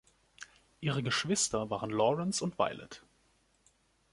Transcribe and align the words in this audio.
Ihre 0.79 1.03
Geschwister 1.03 1.69
waren 1.69 1.91
Laurence 1.91 2.41
und 2.43 2.57
Violet. 2.57 3.03